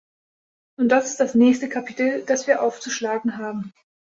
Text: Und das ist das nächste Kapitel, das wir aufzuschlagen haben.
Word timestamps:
Und 0.79 0.89
das 0.89 1.11
ist 1.11 1.19
das 1.19 1.35
nächste 1.35 1.69
Kapitel, 1.69 2.23
das 2.25 2.47
wir 2.47 2.63
aufzuschlagen 2.63 3.37
haben. 3.37 3.71